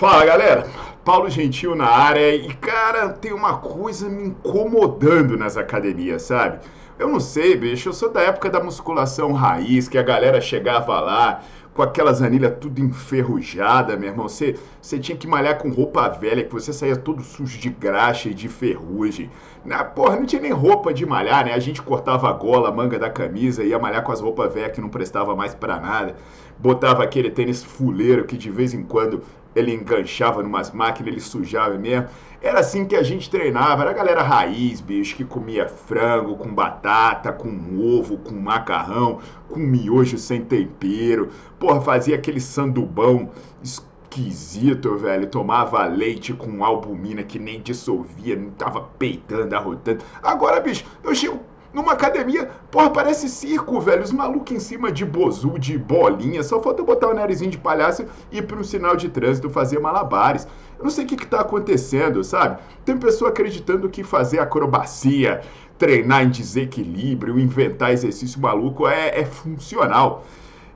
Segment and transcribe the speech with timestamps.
[0.00, 0.66] Fala galera,
[1.04, 6.60] Paulo Gentil na área e cara, tem uma coisa me incomodando nas academias, sabe?
[6.98, 10.98] Eu não sei, bicho, eu sou da época da musculação raiz, que a galera chegava
[11.00, 11.42] lá
[11.74, 14.28] com aquelas anilhas tudo enferrujada, meu irmão.
[14.28, 18.30] Você, você tinha que malhar com roupa velha, que você saía todo sujo de graxa
[18.30, 19.30] e de ferrugem.
[19.64, 21.52] Na, porra, não tinha nem roupa de malhar, né?
[21.52, 24.72] A gente cortava a gola, a manga da camisa, ia malhar com as roupas velhas
[24.72, 26.16] que não prestava mais para nada.
[26.58, 29.22] Botava aquele tênis fuleiro que de vez em quando
[29.54, 32.08] ele enganchava numas máquinas, ele sujava mesmo.
[32.42, 36.54] Era assim que a gente treinava, era a galera raiz, bicho, que comia frango com
[36.54, 37.48] batata, com
[37.78, 41.28] ovo, com macarrão, com miojo sem tempero.
[41.58, 43.30] Porra, fazia aquele sandubão
[43.62, 45.26] esquisito, velho.
[45.26, 50.02] Tomava leite com albumina que nem dissolvia, não tava peitando, arrotando.
[50.22, 51.40] Agora, bicho, eu chego
[51.72, 54.02] numa academia, porra, parece circo, velho.
[54.02, 56.42] Os malucos em cima de bozu, de bolinha.
[56.42, 59.78] Só falta botar o narizinho de palhaço e ir para um sinal de trânsito fazer
[59.78, 60.46] malabares.
[60.78, 62.58] Eu não sei o que, está acontecendo, sabe?
[62.84, 65.42] Tem pessoa acreditando que fazer acrobacia,
[65.78, 70.24] treinar em desequilíbrio, inventar exercício maluco é, é funcional.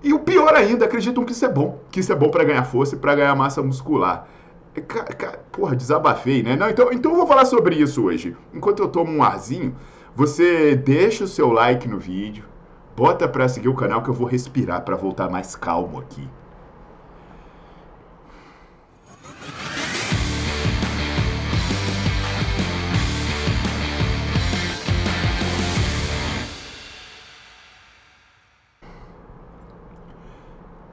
[0.02, 1.80] E o pior ainda, acreditam que isso é bom.
[1.90, 4.28] Que isso é bom para ganhar força e para ganhar massa muscular.
[4.86, 6.56] Cara, porra, desabafei, né?
[6.56, 8.36] Não, então, então eu vou falar sobre isso hoje.
[8.52, 9.74] Enquanto eu tomo um arzinho,
[10.14, 12.44] você deixa o seu like no vídeo,
[12.96, 16.28] bota para seguir o canal que eu vou respirar para voltar mais calmo aqui.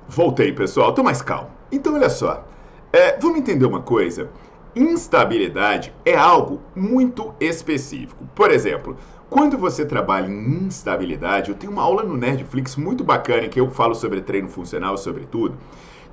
[0.08, 0.94] Voltei, pessoal.
[0.94, 1.50] Tô mais calmo.
[1.72, 2.46] Então, olha só.
[2.92, 4.30] É, vamos entender uma coisa.
[4.76, 8.26] Instabilidade é algo muito específico.
[8.34, 8.96] Por exemplo,
[9.30, 13.70] quando você trabalha em instabilidade, eu tenho uma aula no Nerdflix muito bacana que eu
[13.70, 15.58] falo sobre treino funcional, sobre tudo,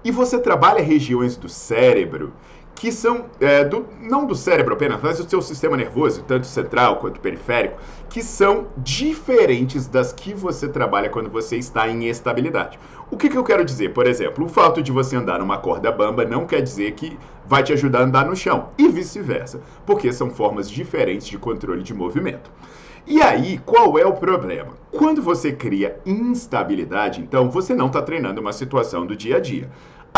[0.04, 2.32] e você trabalha regiões do cérebro
[2.78, 6.97] que são, é, do, não do cérebro apenas, mas do seu sistema nervoso, tanto central
[6.97, 7.77] quanto periférico,
[8.09, 12.78] que são diferentes das que você trabalha quando você está em estabilidade.
[13.11, 13.93] O que, que eu quero dizer?
[13.93, 17.65] Por exemplo, o fato de você andar numa corda bamba não quer dizer que vai
[17.65, 21.93] te ajudar a andar no chão, e vice-versa, porque são formas diferentes de controle de
[21.93, 22.50] movimento.
[23.11, 24.75] E aí, qual é o problema?
[24.93, 29.71] Quando você cria instabilidade, então você não está treinando uma situação do dia a dia.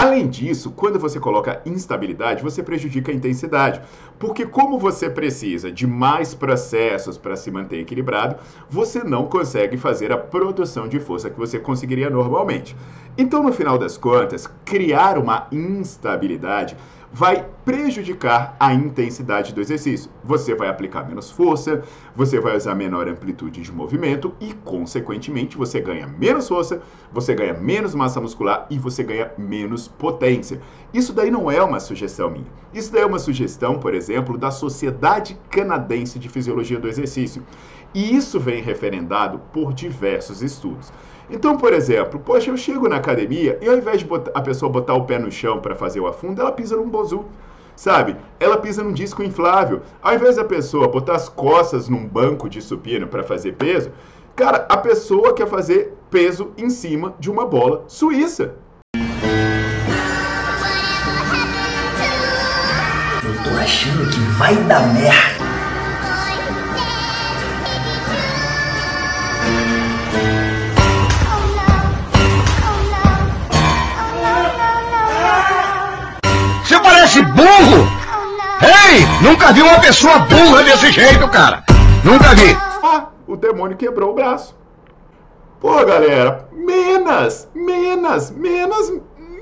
[0.03, 3.83] Além disso, quando você coloca instabilidade, você prejudica a intensidade,
[4.19, 8.37] porque como você precisa de mais processos para se manter equilibrado,
[8.71, 12.75] você não consegue fazer a produção de força que você conseguiria normalmente.
[13.19, 16.75] Então, no final das contas, criar uma instabilidade
[17.13, 20.11] vai prejudicar a intensidade do exercício.
[20.23, 21.83] Você vai aplicar menos força,
[22.15, 26.81] você vai usar menor amplitude de movimento e, consequentemente, você ganha menos força,
[27.13, 30.61] você ganha menos massa muscular e você ganha menos potência.
[30.93, 32.47] Isso daí não é uma sugestão minha.
[32.73, 37.45] Isso daí é uma sugestão, por exemplo, da Sociedade Canadense de Fisiologia do Exercício.
[37.95, 40.93] E isso vem referendado por diversos estudos.
[41.29, 44.71] Então, por exemplo, poxa, eu chego na academia e ao invés de botar, a pessoa
[44.71, 47.25] botar o pé no chão para fazer o afundo, ela pisa num bozu.
[47.77, 48.17] Sabe?
[48.39, 49.81] Ela pisa num disco inflável.
[50.03, 53.91] Ao invés da pessoa botar as costas num banco de supino para fazer peso,
[54.37, 58.55] cara, a pessoa quer fazer peso em cima de uma bola suíça.
[63.71, 65.49] Achando que vai dar merda.
[76.83, 77.89] parece burro!
[78.63, 79.07] Ei!
[79.23, 81.63] Nunca vi uma pessoa burra desse jeito, cara!
[82.03, 82.57] Nunca vi!
[82.83, 84.57] Ah, o demônio quebrou o braço.
[85.61, 88.93] Pô, galera, menos, menos, menos,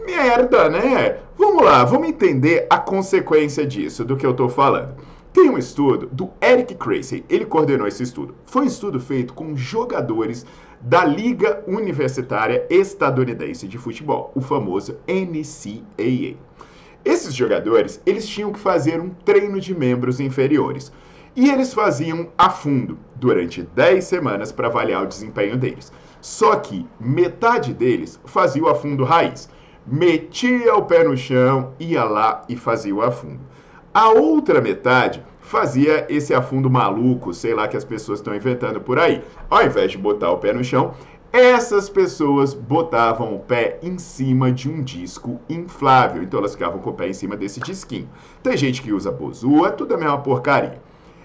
[0.08, 1.18] merda, né?
[1.36, 4.96] Vamos lá, vamos entender a consequência disso, do que eu tô falando.
[5.34, 8.34] Tem um estudo do Eric Crazy, ele coordenou esse estudo.
[8.46, 10.46] Foi um estudo feito com jogadores
[10.80, 16.36] da Liga Universitária Estadunidense de Futebol, o famoso NCAA.
[17.04, 20.90] Esses jogadores, eles tinham que fazer um treino de membros inferiores.
[21.36, 25.92] E eles faziam a fundo durante 10 semanas para avaliar o desempenho deles.
[26.20, 29.48] Só que metade deles fazia o afundo raiz.
[29.90, 33.40] Metia o pé no chão, ia lá e fazia o afundo.
[33.94, 38.98] A outra metade fazia esse afundo maluco, sei lá, que as pessoas estão inventando por
[38.98, 39.22] aí.
[39.48, 40.92] Ao invés de botar o pé no chão,
[41.32, 46.22] essas pessoas botavam o pé em cima de um disco inflável.
[46.22, 48.10] Então elas ficavam com o pé em cima desse disquinho.
[48.42, 50.82] Tem gente que usa bozua, tudo é a mesma porcaria.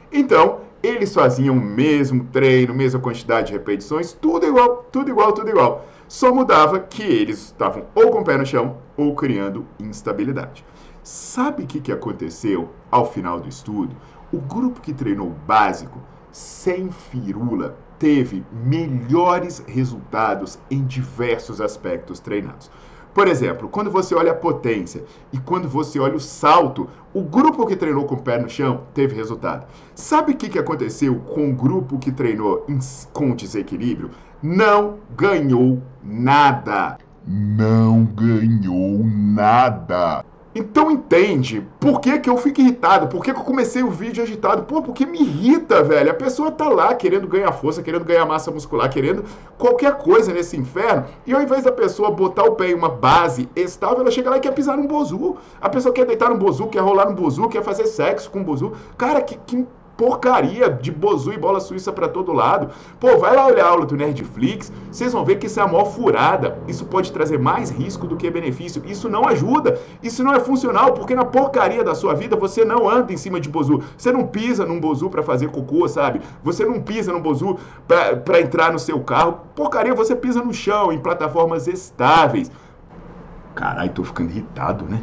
[0.09, 5.49] Então, eles faziam o mesmo treino, mesma quantidade de repetições, tudo igual, tudo igual, tudo
[5.49, 5.85] igual.
[6.13, 10.63] Só mudava que eles estavam ou com o pé no chão ou criando instabilidade.
[11.01, 13.95] Sabe o que, que aconteceu ao final do estudo?
[14.31, 15.99] O grupo que treinou básico,
[16.31, 22.69] sem firula, teve melhores resultados em diversos aspectos treinados.
[23.11, 27.65] Por exemplo, quando você olha a potência e quando você olha o salto, o grupo
[27.65, 29.65] que treinou com o pé no chão teve resultado.
[29.95, 32.67] Sabe o que, que aconteceu com o grupo que treinou
[33.13, 34.11] com desequilíbrio?
[34.43, 36.97] Não ganhou nada.
[37.25, 40.25] Não ganhou nada.
[40.53, 44.21] Então entende por que, que eu fico irritado, por que, que eu comecei o vídeo
[44.21, 44.63] agitado.
[44.63, 46.11] Pô, porque me irrita, velho.
[46.11, 49.23] A pessoa tá lá querendo ganhar força, querendo ganhar massa muscular, querendo
[49.57, 51.05] qualquer coisa nesse inferno.
[51.25, 54.37] E ao invés da pessoa botar o pé em uma base estável, ela chega lá
[54.37, 55.37] e quer pisar num bozu.
[55.61, 58.43] A pessoa quer deitar num bozu, quer rolar num bozu, quer fazer sexo com um
[58.43, 58.73] bozu.
[58.97, 59.65] Cara, que, que
[59.97, 62.69] porcaria de bozu e bola suíça para todo lado.
[62.99, 65.67] Pô, vai lá olhar a aula do Nerdflix, vocês vão ver que isso é a
[65.67, 66.57] maior furada.
[66.67, 68.81] Isso pode trazer mais risco do que benefício.
[68.85, 72.89] Isso não ajuda, isso não é funcional, porque na porcaria da sua vida você não
[72.89, 73.83] anda em cima de bozu.
[73.97, 76.21] Você não pisa num bozu para fazer cocô, sabe?
[76.43, 77.57] Você não pisa num bozu
[77.87, 79.39] para entrar no seu carro.
[79.55, 82.51] Porcaria, você pisa no chão, em plataformas estáveis.
[83.55, 85.01] Caralho, tô ficando irritado, né?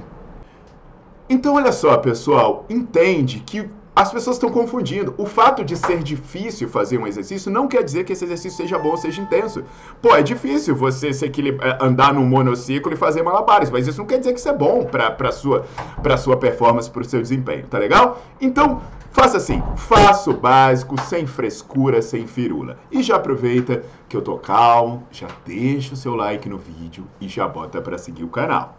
[1.28, 5.14] Então, olha só, pessoal, entende que as pessoas estão confundindo.
[5.18, 8.78] O fato de ser difícil fazer um exercício não quer dizer que esse exercício seja
[8.78, 9.64] bom ou seja intenso.
[10.00, 14.06] Pô, é difícil você se eh, andar num monociclo e fazer malabares, mas isso não
[14.06, 15.66] quer dizer que isso é bom para sua,
[16.02, 18.22] pra sua performance, para o seu desempenho, tá legal?
[18.40, 22.78] Então, faça assim, faça o básico, sem frescura, sem firula.
[22.90, 27.28] E já aproveita que eu tô calmo, já deixa o seu like no vídeo e
[27.28, 28.76] já bota para seguir o canal.